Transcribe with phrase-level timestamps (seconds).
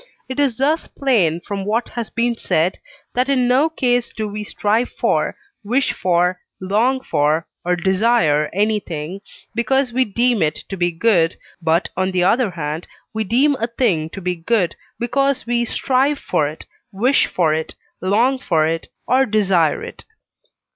[0.27, 2.79] It is thus plain from what has been said,
[3.13, 9.21] that in no case do we strive for, wish for, long for, or desire anything,
[9.53, 13.67] because we deem it to be good, but on the other hand we deem a
[13.67, 18.87] thing to be good, because we strive for it, wish for it, long for it,
[19.05, 20.05] or desire it.